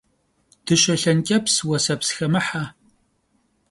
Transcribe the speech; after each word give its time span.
Dışe 0.65 0.95
lhenç'eps, 1.01 1.53
vueseps 1.65 2.09
xemıhe. 2.15 2.63